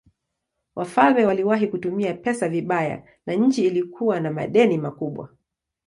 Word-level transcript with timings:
Wafalme 0.75 1.25
waliwahi 1.25 1.67
kutumia 1.67 2.13
pesa 2.13 2.49
vibaya 2.49 3.03
na 3.25 3.33
nchi 3.33 3.65
ilikuwa 3.67 4.19
na 4.19 4.31
madeni 4.31 4.77
makubwa. 4.77 5.29